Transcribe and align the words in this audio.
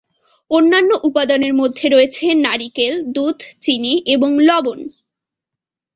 অন্যান্য 0.51 0.91
উপাদানের 1.03 1.53
মধ্যে 1.53 1.85
রয়েছে 1.89 2.23
নারিকেল, 2.45 2.93
দুধ, 3.15 3.37
চিনি 3.61 3.93
এবং 4.05 4.29
লবণ। 4.47 4.79